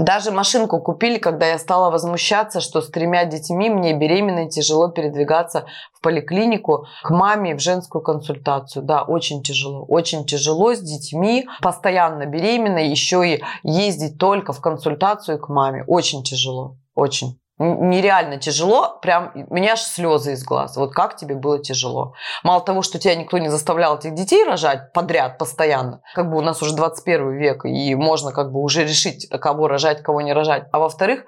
Даже 0.00 0.30
машинку 0.30 0.80
купили, 0.80 1.18
когда 1.18 1.46
я 1.46 1.58
стала 1.58 1.90
возмущаться, 1.90 2.60
что 2.60 2.80
с 2.80 2.88
тремя 2.88 3.26
детьми 3.26 3.68
мне 3.68 3.92
беременной 3.92 4.48
тяжело 4.48 4.88
передвигаться 4.88 5.66
в 5.92 6.00
поликлинику 6.00 6.86
к 7.02 7.10
маме 7.10 7.54
в 7.54 7.60
женскую 7.60 8.02
консультацию. 8.02 8.82
Да, 8.82 9.02
очень 9.02 9.42
тяжело. 9.42 9.84
Очень 9.84 10.24
тяжело 10.24 10.72
с 10.74 10.80
детьми, 10.80 11.46
постоянно 11.60 12.24
беременной, 12.24 12.88
еще 12.88 13.28
и 13.28 13.42
ездить 13.62 14.18
только 14.18 14.54
в 14.54 14.60
консультацию 14.62 15.38
к 15.38 15.50
маме. 15.50 15.84
Очень 15.86 16.22
тяжело. 16.22 16.78
Очень 16.94 17.38
нереально 17.60 18.38
тяжело, 18.38 18.98
прям 19.02 19.32
у 19.34 19.54
меня 19.54 19.74
аж 19.74 19.82
слезы 19.82 20.32
из 20.32 20.42
глаз. 20.44 20.76
Вот 20.76 20.94
как 20.94 21.16
тебе 21.16 21.34
было 21.34 21.58
тяжело? 21.58 22.14
Мало 22.42 22.62
того, 22.62 22.80
что 22.80 22.98
тебя 22.98 23.14
никто 23.14 23.36
не 23.36 23.50
заставлял 23.50 23.98
этих 23.98 24.14
детей 24.14 24.44
рожать 24.44 24.92
подряд, 24.94 25.36
постоянно, 25.36 26.00
как 26.14 26.30
бы 26.30 26.38
у 26.38 26.40
нас 26.40 26.62
уже 26.62 26.74
21 26.74 27.32
век, 27.32 27.64
и 27.66 27.94
можно 27.94 28.32
как 28.32 28.50
бы 28.50 28.60
уже 28.60 28.84
решить, 28.84 29.28
кого 29.28 29.68
рожать, 29.68 30.02
кого 30.02 30.22
не 30.22 30.32
рожать. 30.32 30.64
А 30.72 30.78
во-вторых, 30.78 31.24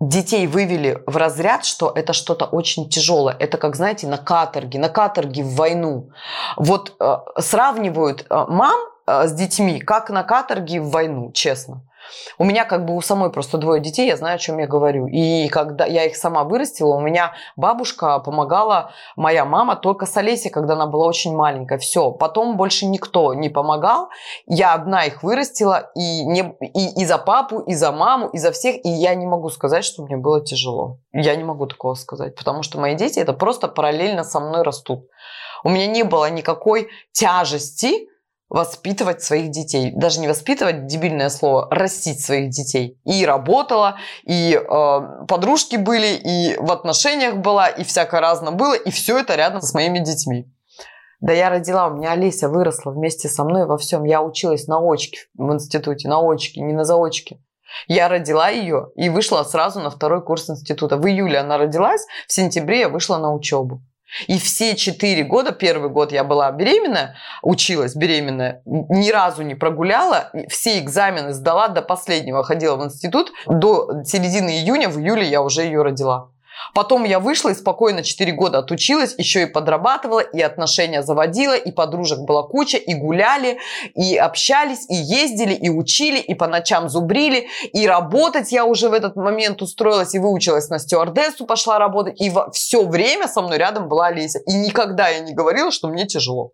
детей 0.00 0.48
вывели 0.48 1.02
в 1.06 1.16
разряд, 1.16 1.64
что 1.64 1.92
это 1.94 2.12
что-то 2.12 2.44
очень 2.46 2.88
тяжелое. 2.88 3.36
Это, 3.38 3.58
как 3.58 3.76
знаете, 3.76 4.08
на 4.08 4.18
каторге, 4.18 4.80
на 4.80 4.88
каторге 4.88 5.44
в 5.44 5.54
войну. 5.54 6.10
Вот 6.56 6.94
э, 6.98 7.16
сравнивают 7.38 8.26
э, 8.28 8.44
мам 8.48 8.78
э, 9.06 9.28
с 9.28 9.32
детьми, 9.32 9.80
как 9.80 10.10
на 10.10 10.24
каторге 10.24 10.80
в 10.80 10.90
войну, 10.90 11.30
честно. 11.32 11.84
У 12.38 12.44
меня 12.44 12.64
как 12.64 12.84
бы 12.84 12.94
у 12.94 13.00
самой 13.00 13.30
просто 13.30 13.58
двое 13.58 13.80
детей, 13.80 14.06
я 14.06 14.16
знаю, 14.16 14.36
о 14.36 14.38
чем 14.38 14.58
я 14.58 14.66
говорю. 14.66 15.06
И 15.06 15.48
когда 15.48 15.84
я 15.84 16.04
их 16.04 16.16
сама 16.16 16.44
вырастила, 16.44 16.94
у 16.94 17.00
меня 17.00 17.34
бабушка 17.56 18.18
помогала, 18.20 18.92
моя 19.16 19.44
мама 19.44 19.76
только 19.76 20.06
с 20.06 20.16
Олесей, 20.16 20.50
когда 20.50 20.74
она 20.74 20.86
была 20.86 21.06
очень 21.06 21.34
маленькая. 21.34 21.78
Все, 21.78 22.10
потом 22.10 22.56
больше 22.56 22.86
никто 22.86 23.34
не 23.34 23.48
помогал. 23.48 24.08
Я 24.46 24.74
одна 24.74 25.04
их 25.04 25.22
вырастила, 25.22 25.90
и, 25.94 26.24
не, 26.24 26.56
и, 26.60 27.00
и 27.00 27.04
за 27.04 27.18
папу, 27.18 27.60
и 27.60 27.74
за 27.74 27.92
маму, 27.92 28.28
и 28.28 28.38
за 28.38 28.52
всех. 28.52 28.84
И 28.84 28.88
я 28.88 29.14
не 29.14 29.26
могу 29.26 29.48
сказать, 29.50 29.84
что 29.84 30.02
мне 30.04 30.16
было 30.16 30.44
тяжело. 30.44 30.98
Я 31.12 31.36
не 31.36 31.44
могу 31.44 31.66
такого 31.66 31.94
сказать, 31.94 32.34
потому 32.34 32.62
что 32.62 32.78
мои 32.78 32.94
дети 32.94 33.18
это 33.18 33.32
просто 33.32 33.68
параллельно 33.68 34.24
со 34.24 34.40
мной 34.40 34.62
растут. 34.62 35.08
У 35.64 35.70
меня 35.70 35.86
не 35.86 36.04
было 36.04 36.30
никакой 36.30 36.88
тяжести, 37.12 38.08
воспитывать 38.48 39.22
своих 39.22 39.50
детей. 39.50 39.92
Даже 39.94 40.20
не 40.20 40.28
воспитывать, 40.28 40.86
дебильное 40.86 41.28
слово, 41.28 41.68
растить 41.70 42.24
своих 42.24 42.50
детей. 42.50 42.98
И 43.04 43.24
работала, 43.26 43.96
и 44.24 44.54
э, 44.54 45.26
подружки 45.26 45.76
были, 45.76 46.14
и 46.14 46.56
в 46.58 46.72
отношениях 46.72 47.36
была, 47.36 47.68
и 47.68 47.84
всякое 47.84 48.20
разное 48.20 48.52
было, 48.52 48.74
и 48.74 48.90
все 48.90 49.18
это 49.18 49.34
рядом 49.34 49.60
с 49.60 49.74
моими 49.74 49.98
детьми. 49.98 50.46
Да 51.20 51.32
я 51.32 51.50
родила, 51.50 51.88
у 51.88 51.96
меня 51.96 52.12
Олеся 52.12 52.48
выросла 52.48 52.92
вместе 52.92 53.28
со 53.28 53.44
мной 53.44 53.66
во 53.66 53.76
всем. 53.76 54.04
Я 54.04 54.22
училась 54.22 54.68
на 54.68 54.78
очке 54.78 55.18
в 55.34 55.52
институте, 55.52 56.08
на 56.08 56.20
очке, 56.20 56.60
не 56.60 56.72
на 56.72 56.84
заочке. 56.84 57.40
Я 57.86 58.08
родила 58.08 58.48
ее 58.48 58.90
и 58.96 59.08
вышла 59.08 59.42
сразу 59.42 59.80
на 59.80 59.90
второй 59.90 60.22
курс 60.22 60.48
института. 60.48 60.96
В 60.96 61.06
июле 61.06 61.38
она 61.38 61.58
родилась, 61.58 62.06
в 62.26 62.32
сентябре 62.32 62.80
я 62.80 62.88
вышла 62.88 63.18
на 63.18 63.34
учебу. 63.34 63.82
И 64.26 64.38
все 64.38 64.74
четыре 64.74 65.22
года, 65.24 65.52
первый 65.52 65.90
год 65.90 66.12
я 66.12 66.24
была 66.24 66.50
беременная, 66.50 67.16
училась 67.42 67.94
беременная, 67.94 68.62
ни 68.64 69.10
разу 69.10 69.42
не 69.42 69.54
прогуляла, 69.54 70.30
все 70.48 70.78
экзамены 70.78 71.32
сдала 71.32 71.68
до 71.68 71.82
последнего, 71.82 72.42
ходила 72.42 72.76
в 72.76 72.84
институт, 72.84 73.32
до 73.46 74.02
середины 74.04 74.50
июня, 74.50 74.88
в 74.88 74.98
июле 74.98 75.26
я 75.28 75.42
уже 75.42 75.62
ее 75.62 75.82
родила. 75.82 76.30
Потом 76.74 77.04
я 77.04 77.20
вышла 77.20 77.50
и 77.50 77.54
спокойно 77.54 78.02
4 78.02 78.32
года 78.32 78.58
отучилась, 78.58 79.14
еще 79.18 79.42
и 79.42 79.46
подрабатывала, 79.46 80.20
и 80.20 80.40
отношения 80.40 81.02
заводила, 81.02 81.56
и 81.56 81.70
подружек 81.70 82.20
была 82.20 82.42
куча, 82.42 82.76
и 82.76 82.94
гуляли, 82.94 83.58
и 83.94 84.16
общались, 84.16 84.88
и 84.88 84.94
ездили, 84.94 85.54
и 85.54 85.68
учили, 85.68 86.18
и 86.18 86.34
по 86.34 86.46
ночам 86.46 86.88
зубрили, 86.88 87.48
и 87.72 87.86
работать 87.86 88.52
я 88.52 88.64
уже 88.64 88.88
в 88.88 88.92
этот 88.92 89.16
момент 89.16 89.62
устроилась, 89.62 90.14
и 90.14 90.18
выучилась 90.18 90.68
на 90.68 90.78
стюардессу, 90.78 91.46
пошла 91.46 91.78
работать, 91.78 92.20
и 92.20 92.32
все 92.52 92.84
время 92.84 93.28
со 93.28 93.42
мной 93.42 93.58
рядом 93.58 93.88
была 93.88 94.06
Олеся. 94.08 94.40
И 94.46 94.54
никогда 94.54 95.08
я 95.08 95.20
не 95.20 95.34
говорила, 95.34 95.70
что 95.70 95.88
мне 95.88 96.06
тяжело. 96.06 96.52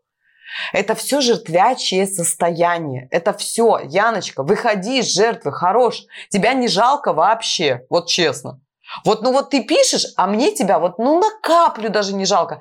Это 0.72 0.94
все 0.94 1.20
жертвячее 1.20 2.06
состояние. 2.06 3.08
Это 3.10 3.32
все, 3.32 3.80
Яночка, 3.82 4.42
выходи 4.42 5.00
из 5.00 5.12
жертвы, 5.12 5.52
хорош. 5.52 6.04
Тебя 6.30 6.54
не 6.54 6.68
жалко 6.68 7.12
вообще, 7.12 7.82
вот 7.90 8.08
честно. 8.08 8.60
Вот, 9.04 9.22
ну 9.22 9.32
вот 9.32 9.50
ты 9.50 9.62
пишешь, 9.62 10.06
а 10.16 10.26
мне 10.26 10.54
тебя 10.54 10.78
вот, 10.78 10.98
ну 10.98 11.20
на 11.20 11.30
каплю 11.42 11.90
даже 11.90 12.14
не 12.14 12.24
жалко. 12.24 12.60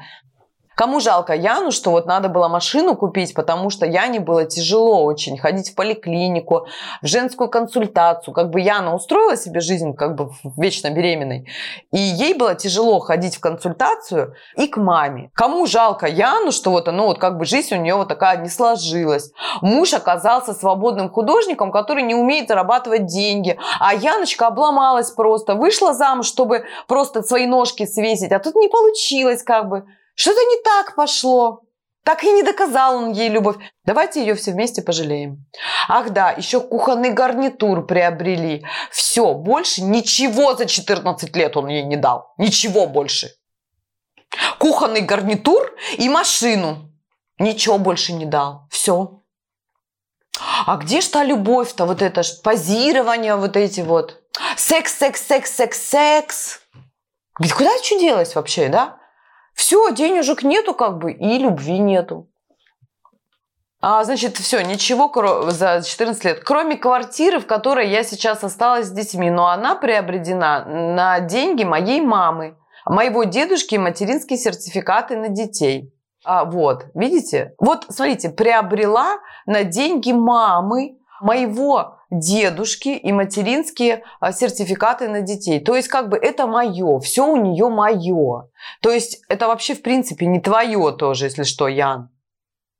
Кому 0.75 0.99
жалко 0.99 1.33
Яну, 1.33 1.71
что 1.71 1.91
вот 1.91 2.05
надо 2.05 2.29
было 2.29 2.47
машину 2.47 2.95
купить, 2.95 3.33
потому 3.33 3.69
что 3.69 3.85
Яне 3.85 4.19
было 4.19 4.45
тяжело 4.45 5.03
очень 5.03 5.37
ходить 5.37 5.71
в 5.71 5.75
поликлинику, 5.75 6.67
в 7.01 7.07
женскую 7.07 7.49
консультацию. 7.49 8.33
Как 8.33 8.49
бы 8.49 8.59
Яна 8.59 8.95
устроила 8.95 9.37
себе 9.37 9.59
жизнь 9.59 9.93
как 9.93 10.15
бы 10.15 10.31
вечно 10.57 10.89
беременной, 10.89 11.47
и 11.91 11.99
ей 11.99 12.33
было 12.33 12.55
тяжело 12.55 12.99
ходить 12.99 13.35
в 13.35 13.39
консультацию 13.39 14.35
и 14.57 14.67
к 14.67 14.77
маме. 14.77 15.29
Кому 15.35 15.65
жалко 15.67 16.07
Яну, 16.07 16.51
что 16.51 16.71
вот, 16.71 16.87
ну, 16.87 17.05
вот 17.05 17.19
как 17.19 17.37
бы 17.37 17.45
жизнь 17.45 17.75
у 17.75 17.77
нее 17.77 17.95
вот 17.95 18.07
такая 18.07 18.37
не 18.37 18.49
сложилась. 18.49 19.31
Муж 19.61 19.93
оказался 19.93 20.53
свободным 20.53 21.09
художником, 21.09 21.71
который 21.71 22.03
не 22.03 22.15
умеет 22.15 22.47
зарабатывать 22.47 23.05
деньги, 23.05 23.57
а 23.79 23.93
Яночка 23.93 24.47
обломалась 24.47 25.11
просто, 25.11 25.55
вышла 25.55 25.93
замуж, 25.93 26.25
чтобы 26.25 26.65
просто 26.87 27.21
свои 27.21 27.45
ножки 27.45 27.85
свесить, 27.85 28.31
а 28.31 28.39
тут 28.39 28.55
не 28.55 28.67
получилось 28.67 29.43
как 29.43 29.69
бы. 29.69 29.85
Что-то 30.15 30.39
не 30.41 30.61
так 30.63 30.95
пошло. 30.95 31.61
Так 32.03 32.23
и 32.25 32.31
не 32.31 32.43
доказал 32.43 32.97
он 32.97 33.11
ей 33.13 33.29
любовь. 33.29 33.55
Давайте 33.85 34.19
ее 34.19 34.35
все 34.35 34.51
вместе 34.51 34.81
пожалеем. 34.81 35.45
Ах 35.87 36.09
да, 36.09 36.31
еще 36.31 36.59
кухонный 36.59 37.11
гарнитур 37.11 37.85
приобрели. 37.85 38.65
Все, 38.91 39.33
больше 39.33 39.81
ничего 39.81 40.53
за 40.53 40.65
14 40.65 41.33
лет 41.35 41.55
он 41.55 41.67
ей 41.67 41.83
не 41.83 41.95
дал. 41.95 42.33
Ничего 42.37 42.87
больше. 42.87 43.29
Кухонный 44.59 45.01
гарнитур 45.01 45.73
и 45.97 46.09
машину. 46.09 46.91
Ничего 47.39 47.77
больше 47.77 48.11
не 48.11 48.25
дал. 48.25 48.67
Все. 48.69 49.21
А 50.65 50.77
где 50.77 50.99
ж 50.99 51.07
та 51.07 51.23
любовь-то, 51.23 51.85
вот 51.85 52.01
это 52.01 52.23
ж 52.23 52.41
позирование, 52.41 53.35
вот 53.35 53.55
эти 53.55 53.81
вот. 53.81 54.21
Секс, 54.57 54.97
секс, 54.97 55.21
секс, 55.25 55.51
секс, 55.51 55.81
секс. 55.81 56.59
Куда 57.37 57.71
что 57.81 57.99
делать 57.99 58.35
вообще, 58.35 58.67
да? 58.67 58.97
Все, 59.53 59.91
денежек 59.91 60.43
нету 60.43 60.73
как 60.73 60.97
бы, 60.97 61.11
и 61.11 61.37
любви 61.37 61.79
нету. 61.79 62.29
А, 63.85 64.03
значит, 64.05 64.37
все, 64.37 64.61
ничего 64.63 65.11
за 65.51 65.81
14 65.85 66.23
лет. 66.23 66.39
Кроме 66.45 66.77
квартиры, 66.77 67.41
в 67.41 67.45
которой 67.45 67.89
я 67.89 68.03
сейчас 68.03 68.41
осталась 68.41 68.87
с 68.87 68.91
детьми. 68.91 69.29
Но 69.29 69.49
она 69.49 69.75
приобретена 69.75 70.63
на 70.63 71.19
деньги 71.19 71.65
моей 71.65 71.99
мамы, 71.99 72.55
моего 72.85 73.25
дедушки 73.25 73.75
и 73.75 73.79
материнские 73.79 74.37
сертификаты 74.37 75.17
на 75.17 75.27
детей. 75.27 75.93
А, 76.23 76.45
вот, 76.45 76.85
видите? 76.95 77.55
Вот, 77.59 77.85
смотрите, 77.89 78.29
приобрела 78.29 79.17
на 79.45 79.65
деньги 79.65 80.13
мамы 80.13 80.97
моего 81.23 81.97
дедушки 82.11 82.89
и 82.89 83.11
материнские 83.11 84.03
а, 84.19 84.31
сертификаты 84.31 85.07
на 85.07 85.21
детей. 85.21 85.59
То 85.59 85.75
есть, 85.75 85.87
как 85.87 86.09
бы 86.09 86.17
это 86.17 86.47
мое, 86.47 86.99
все 86.99 87.25
у 87.25 87.37
нее 87.37 87.69
мое. 87.69 88.49
То 88.81 88.91
есть, 88.91 89.21
это 89.29 89.47
вообще, 89.47 89.73
в 89.73 89.81
принципе, 89.81 90.25
не 90.25 90.39
твое 90.39 90.91
тоже, 90.91 91.25
если 91.25 91.43
что, 91.43 91.67
Ян. 91.67 92.09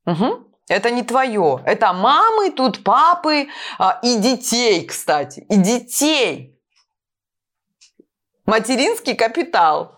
Угу. 0.06 0.48
Это 0.68 0.92
не 0.92 1.04
твое. 1.04 1.62
Это 1.66 1.94
мамы, 1.94 2.52
тут 2.52 2.84
папы 2.84 3.48
а, 3.80 4.00
и 4.04 4.18
детей, 4.18 4.86
кстати. 4.86 5.46
И 5.50 5.56
детей. 5.56 6.60
Материнский 8.46 9.16
капитал. 9.16 9.96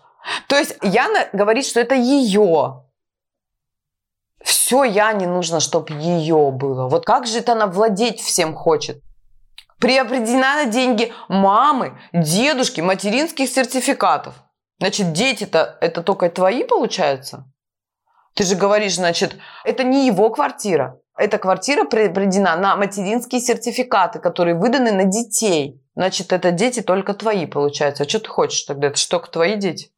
То 0.48 0.56
есть 0.56 0.76
Яна 0.82 1.28
говорит, 1.32 1.66
что 1.66 1.80
это 1.80 1.94
ее. 1.94 2.85
Все 4.46 4.84
Яне 4.84 5.26
нужно, 5.26 5.58
чтобы 5.58 5.92
ее 5.94 6.52
было. 6.52 6.88
Вот 6.88 7.04
как 7.04 7.26
же 7.26 7.38
это 7.38 7.52
она 7.52 7.66
владеть 7.66 8.20
всем 8.20 8.54
хочет? 8.54 9.02
Приобретена 9.80 10.62
на 10.62 10.66
деньги 10.66 11.12
мамы, 11.28 11.98
дедушки, 12.12 12.80
материнских 12.80 13.48
сертификатов. 13.48 14.34
Значит, 14.78 15.12
дети-то 15.12 15.76
это 15.80 16.00
только 16.00 16.30
твои, 16.30 16.62
получается? 16.62 17.50
Ты 18.36 18.44
же 18.44 18.54
говоришь, 18.54 18.94
значит, 18.94 19.36
это 19.64 19.82
не 19.82 20.06
его 20.06 20.30
квартира. 20.30 21.00
Эта 21.18 21.38
квартира 21.38 21.82
приобретена 21.82 22.54
на 22.54 22.76
материнские 22.76 23.40
сертификаты, 23.40 24.20
которые 24.20 24.54
выданы 24.54 24.92
на 24.92 25.04
детей. 25.04 25.82
Значит, 25.96 26.32
это 26.32 26.52
дети 26.52 26.82
только 26.82 27.14
твои, 27.14 27.46
получается. 27.46 28.04
А 28.04 28.08
что 28.08 28.20
ты 28.20 28.28
хочешь 28.28 28.62
тогда? 28.62 28.88
Это 28.88 28.96
что, 28.96 29.18
только 29.18 29.32
твои 29.32 29.56
дети? 29.56 29.90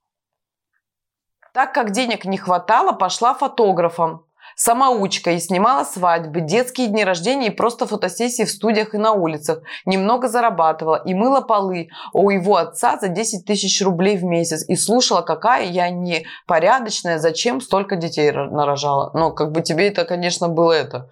Так 1.52 1.74
как 1.74 1.90
денег 1.90 2.24
не 2.24 2.38
хватало, 2.38 2.92
пошла 2.92 3.34
фотографом 3.34 4.24
самоучка 4.58 5.30
и 5.30 5.38
снимала 5.38 5.84
свадьбы, 5.84 6.40
детские 6.40 6.88
дни 6.88 7.04
рождения 7.04 7.46
и 7.46 7.50
просто 7.50 7.86
фотосессии 7.86 8.42
в 8.42 8.50
студиях 8.50 8.92
и 8.92 8.98
на 8.98 9.12
улицах. 9.12 9.60
Немного 9.86 10.28
зарабатывала 10.28 10.96
и 10.96 11.14
мыла 11.14 11.40
полы 11.40 11.88
у 12.12 12.28
его 12.28 12.56
отца 12.56 12.98
за 13.00 13.08
10 13.08 13.46
тысяч 13.46 13.80
рублей 13.80 14.18
в 14.18 14.24
месяц. 14.24 14.68
И 14.68 14.74
слушала, 14.74 15.22
какая 15.22 15.64
я 15.64 15.88
непорядочная, 15.88 17.18
зачем 17.18 17.60
столько 17.60 17.96
детей 17.96 18.32
нарожала. 18.32 19.10
Ну, 19.14 19.32
как 19.32 19.52
бы 19.52 19.62
тебе 19.62 19.88
это, 19.88 20.04
конечно, 20.04 20.48
было 20.48 20.72
это 20.72 21.08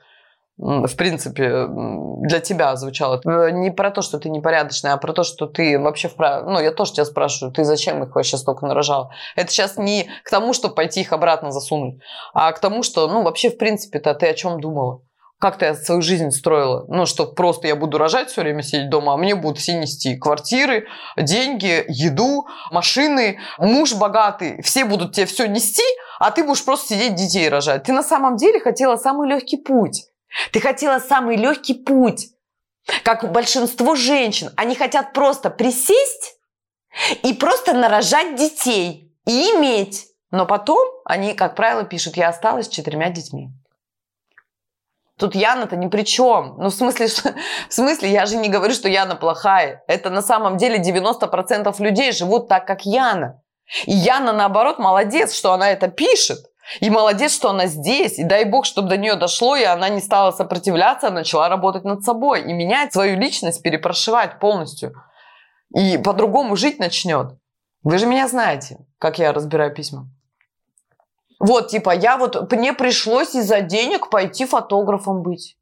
в 0.58 0.96
принципе, 0.96 1.66
для 1.68 2.40
тебя 2.40 2.76
звучало. 2.76 3.20
Э, 3.26 3.50
не 3.50 3.70
про 3.70 3.90
то, 3.90 4.00
что 4.00 4.18
ты 4.18 4.30
непорядочная, 4.30 4.94
а 4.94 4.96
про 4.96 5.12
то, 5.12 5.22
что 5.22 5.46
ты 5.46 5.78
вообще 5.78 6.08
вправе... 6.08 6.44
Ну, 6.48 6.58
я 6.58 6.72
тоже 6.72 6.94
тебя 6.94 7.04
спрашиваю, 7.04 7.52
ты 7.52 7.64
зачем 7.64 8.02
их 8.02 8.14
вообще 8.14 8.38
столько 8.38 8.66
нарожал? 8.66 9.10
Это 9.36 9.50
сейчас 9.50 9.76
не 9.76 10.08
к 10.24 10.30
тому, 10.30 10.54
чтобы 10.54 10.74
пойти 10.74 11.00
их 11.00 11.12
обратно 11.12 11.50
засунуть, 11.50 12.00
а 12.32 12.50
к 12.52 12.58
тому, 12.58 12.82
что, 12.82 13.06
ну, 13.08 13.22
вообще, 13.22 13.50
в 13.50 13.58
принципе-то 13.58 14.14
ты 14.14 14.28
о 14.28 14.34
чем 14.34 14.60
думала? 14.60 15.02
Как 15.38 15.58
ты 15.58 15.74
свою 15.74 16.00
жизнь 16.00 16.30
строила? 16.30 16.86
Ну, 16.88 17.04
что 17.04 17.26
просто 17.26 17.68
я 17.68 17.76
буду 17.76 17.98
рожать 17.98 18.30
все 18.30 18.40
время, 18.40 18.62
сидеть 18.62 18.88
дома, 18.88 19.12
а 19.12 19.16
мне 19.18 19.34
будут 19.34 19.58
все 19.58 19.78
нести 19.78 20.16
квартиры, 20.16 20.86
деньги, 21.18 21.84
еду, 21.88 22.46
машины, 22.70 23.38
муж 23.58 23.94
богатый. 23.94 24.62
Все 24.62 24.86
будут 24.86 25.12
тебе 25.12 25.26
все 25.26 25.46
нести, 25.46 25.82
а 26.18 26.30
ты 26.30 26.42
будешь 26.42 26.64
просто 26.64 26.94
сидеть 26.94 27.16
детей 27.16 27.50
рожать. 27.50 27.82
Ты 27.82 27.92
на 27.92 28.02
самом 28.02 28.36
деле 28.36 28.60
хотела 28.60 28.96
самый 28.96 29.28
легкий 29.28 29.58
путь. 29.58 30.06
Ты 30.52 30.60
хотела 30.60 30.98
самый 30.98 31.36
легкий 31.36 31.74
путь. 31.74 32.28
Как 33.02 33.30
большинство 33.32 33.96
женщин, 33.96 34.52
они 34.56 34.74
хотят 34.74 35.12
просто 35.12 35.50
присесть 35.50 36.38
и 37.22 37.34
просто 37.34 37.72
нарожать 37.72 38.36
детей 38.36 39.12
и 39.26 39.50
иметь. 39.50 40.06
Но 40.30 40.46
потом 40.46 40.86
они, 41.04 41.34
как 41.34 41.56
правило, 41.56 41.84
пишут, 41.84 42.16
я 42.16 42.28
осталась 42.28 42.66
с 42.66 42.70
четырьмя 42.70 43.10
детьми. 43.10 43.50
Тут 45.18 45.34
Яна-то 45.34 45.76
ни 45.76 45.88
при 45.88 46.02
чем. 46.02 46.56
Ну, 46.58 46.68
в 46.68 46.74
смысле, 46.74 47.06
в 47.68 47.72
смысле, 47.72 48.10
я 48.10 48.26
же 48.26 48.36
не 48.36 48.48
говорю, 48.48 48.74
что 48.74 48.88
Яна 48.88 49.16
плохая. 49.16 49.82
Это 49.88 50.10
на 50.10 50.20
самом 50.20 50.58
деле 50.58 50.78
90% 50.78 51.74
людей 51.82 52.12
живут 52.12 52.48
так, 52.48 52.66
как 52.66 52.84
Яна. 52.84 53.42
И 53.86 53.92
Яна, 53.92 54.32
наоборот, 54.32 54.78
молодец, 54.78 55.34
что 55.34 55.52
она 55.52 55.70
это 55.70 55.88
пишет. 55.88 56.38
И 56.80 56.90
молодец, 56.90 57.34
что 57.34 57.50
она 57.50 57.66
здесь. 57.66 58.18
И 58.18 58.24
дай 58.24 58.44
бог, 58.44 58.64
чтобы 58.64 58.88
до 58.88 58.96
нее 58.96 59.14
дошло, 59.14 59.56
и 59.56 59.64
она 59.64 59.88
не 59.88 60.00
стала 60.00 60.32
сопротивляться, 60.32 61.08
а 61.08 61.10
начала 61.10 61.48
работать 61.48 61.84
над 61.84 62.02
собой. 62.02 62.42
И 62.42 62.52
менять 62.52 62.92
свою 62.92 63.16
личность, 63.16 63.62
перепрошивать 63.62 64.38
полностью. 64.40 64.94
И 65.74 65.98
по-другому 65.98 66.56
жить 66.56 66.78
начнет. 66.78 67.38
Вы 67.82 67.98
же 67.98 68.06
меня 68.06 68.28
знаете, 68.28 68.78
как 68.98 69.18
я 69.18 69.32
разбираю 69.32 69.72
письма. 69.74 70.08
Вот, 71.38 71.68
типа, 71.68 71.90
я 71.90 72.16
вот, 72.16 72.50
мне 72.52 72.72
пришлось 72.72 73.34
из-за 73.34 73.60
денег 73.60 74.08
пойти 74.10 74.46
фотографом 74.46 75.22
быть. 75.22 75.56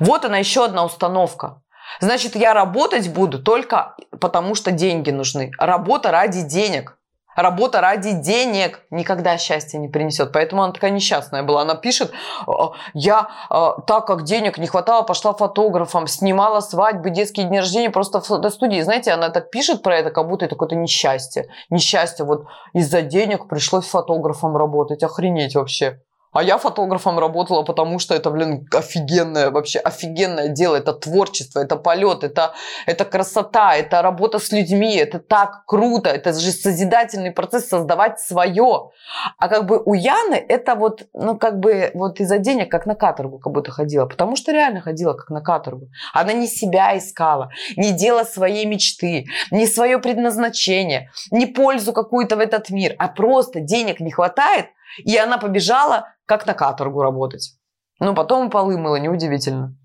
Вот 0.00 0.24
она 0.24 0.38
еще 0.38 0.64
одна 0.64 0.84
установка. 0.84 1.62
Значит, 2.00 2.34
я 2.34 2.54
работать 2.54 3.08
буду 3.08 3.42
только 3.42 3.96
потому, 4.20 4.54
что 4.54 4.72
деньги 4.72 5.10
нужны. 5.10 5.50
Работа 5.58 6.10
ради 6.10 6.42
денег. 6.42 6.98
Работа 7.36 7.80
ради 7.80 8.12
денег 8.12 8.80
никогда 8.90 9.38
счастья 9.38 9.78
не 9.78 9.88
принесет. 9.88 10.32
Поэтому 10.32 10.62
она 10.62 10.72
такая 10.72 10.90
несчастная 10.90 11.42
была. 11.42 11.62
Она 11.62 11.74
пишет, 11.74 12.12
«А, 12.46 12.72
я, 12.92 13.28
а, 13.50 13.80
так 13.82 14.06
как 14.06 14.24
денег 14.24 14.58
не 14.58 14.66
хватало, 14.66 15.02
пошла 15.02 15.32
фотографом, 15.32 16.06
снимала 16.06 16.60
свадьбы, 16.60 17.10
детские 17.10 17.46
дни 17.46 17.58
рождения 17.58 17.90
просто 17.90 18.20
в 18.20 18.26
фотостудии. 18.26 18.80
Знаете, 18.80 19.12
она 19.12 19.30
так 19.30 19.50
пишет 19.50 19.82
про 19.82 19.96
это, 19.96 20.10
как 20.10 20.28
будто 20.28 20.44
это 20.44 20.54
какое-то 20.54 20.76
несчастье. 20.76 21.48
Несчастье. 21.70 22.24
Вот 22.24 22.46
из-за 22.72 23.02
денег 23.02 23.48
пришлось 23.48 23.86
фотографом 23.86 24.56
работать. 24.56 25.02
Охренеть 25.02 25.54
вообще. 25.54 26.00
А 26.34 26.42
я 26.42 26.58
фотографом 26.58 27.18
работала, 27.18 27.62
потому 27.62 28.00
что 28.00 28.12
это, 28.12 28.30
блин, 28.30 28.66
офигенное, 28.72 29.52
вообще 29.52 29.78
офигенное 29.78 30.48
дело. 30.48 30.74
Это 30.74 30.92
творчество, 30.92 31.60
это 31.60 31.76
полет, 31.76 32.24
это, 32.24 32.54
это 32.86 33.04
красота, 33.04 33.76
это 33.76 34.02
работа 34.02 34.40
с 34.40 34.50
людьми, 34.50 34.96
это 34.96 35.20
так 35.20 35.64
круто. 35.64 36.10
Это 36.10 36.32
же 36.32 36.50
созидательный 36.50 37.30
процесс 37.30 37.68
создавать 37.68 38.18
свое. 38.18 38.90
А 39.38 39.48
как 39.48 39.66
бы 39.66 39.80
у 39.84 39.94
Яны 39.94 40.34
это 40.34 40.74
вот, 40.74 41.06
ну 41.14 41.38
как 41.38 41.60
бы 41.60 41.92
вот 41.94 42.18
из-за 42.18 42.38
денег 42.38 42.68
как 42.68 42.86
на 42.86 42.96
каторгу 42.96 43.38
как 43.38 43.52
будто 43.52 43.70
ходила. 43.70 44.06
Потому 44.06 44.34
что 44.34 44.50
реально 44.50 44.80
ходила 44.80 45.14
как 45.14 45.30
на 45.30 45.40
каторгу. 45.40 45.88
Она 46.12 46.32
не 46.32 46.48
себя 46.48 46.98
искала, 46.98 47.50
не 47.76 47.92
дело 47.92 48.24
своей 48.24 48.66
мечты, 48.66 49.26
не 49.52 49.68
свое 49.68 50.00
предназначение, 50.00 51.12
не 51.30 51.46
пользу 51.46 51.92
какую-то 51.92 52.34
в 52.34 52.40
этот 52.40 52.70
мир, 52.70 52.96
а 52.98 53.06
просто 53.06 53.60
денег 53.60 54.00
не 54.00 54.10
хватает, 54.10 54.66
и 54.98 55.16
она 55.16 55.38
побежала 55.38 56.14
как 56.26 56.46
на 56.46 56.54
каторгу 56.54 57.02
работать. 57.02 57.56
Ну, 58.00 58.14
потом 58.14 58.50
полы 58.50 58.76
мыла, 58.76 58.96
неудивительно. 58.96 59.76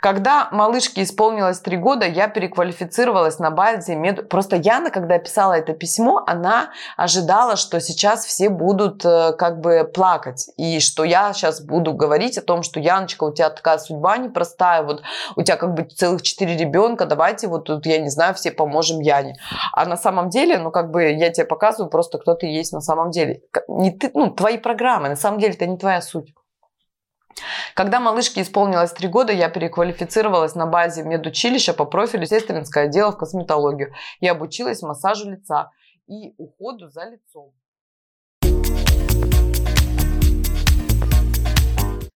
Когда 0.00 0.48
малышке 0.50 1.02
исполнилось 1.02 1.60
три 1.60 1.76
года, 1.76 2.06
я 2.06 2.28
переквалифицировалась 2.28 3.38
на 3.38 3.50
базе 3.50 3.96
мед... 3.96 4.28
Просто 4.28 4.56
Яна, 4.56 4.90
когда 4.90 5.18
писала 5.18 5.54
это 5.54 5.72
письмо, 5.72 6.22
она 6.26 6.70
ожидала, 6.96 7.56
что 7.56 7.80
сейчас 7.80 8.24
все 8.24 8.48
будут 8.48 9.04
э, 9.04 9.32
как 9.32 9.60
бы 9.60 9.90
плакать. 9.92 10.50
И 10.56 10.80
что 10.80 11.04
я 11.04 11.32
сейчас 11.32 11.60
буду 11.62 11.94
говорить 11.94 12.38
о 12.38 12.42
том, 12.42 12.62
что 12.62 12.80
Яночка, 12.80 13.24
у 13.24 13.32
тебя 13.32 13.50
такая 13.50 13.78
судьба 13.78 14.18
непростая, 14.18 14.82
вот 14.82 15.02
у 15.36 15.42
тебя 15.42 15.56
как 15.56 15.74
бы 15.74 15.84
целых 15.84 16.22
четыре 16.22 16.56
ребенка, 16.56 17.06
давайте 17.06 17.48
вот 17.48 17.64
тут, 17.64 17.86
я 17.86 17.98
не 17.98 18.10
знаю, 18.10 18.34
все 18.34 18.50
поможем 18.50 19.00
Яне. 19.00 19.36
А 19.72 19.86
на 19.86 19.96
самом 19.96 20.28
деле, 20.28 20.58
ну 20.58 20.70
как 20.70 20.90
бы 20.90 21.12
я 21.12 21.30
тебе 21.30 21.46
показываю 21.46 21.90
просто, 21.90 22.18
кто 22.18 22.34
ты 22.34 22.46
есть 22.46 22.72
на 22.72 22.80
самом 22.80 23.10
деле. 23.10 23.40
Не 23.68 23.90
ты, 23.90 24.10
ну, 24.14 24.30
твои 24.30 24.58
программы, 24.58 25.08
на 25.08 25.16
самом 25.16 25.38
деле 25.38 25.54
это 25.54 25.66
не 25.66 25.78
твоя 25.78 26.02
суть. 26.02 26.34
Когда 27.74 28.00
малышке 28.00 28.42
исполнилось 28.42 28.92
3 28.92 29.08
года, 29.08 29.32
я 29.32 29.48
переквалифицировалась 29.48 30.54
на 30.54 30.66
базе 30.66 31.02
медучилища 31.02 31.74
по 31.74 31.84
профилю 31.84 32.26
сестринское 32.26 32.84
отдела 32.84 33.12
в 33.12 33.18
косметологию 33.18 33.92
и 34.20 34.28
обучилась 34.28 34.82
массажу 34.82 35.30
лица 35.30 35.70
и 36.06 36.34
уходу 36.38 36.88
за 36.88 37.04
лицом. 37.04 37.52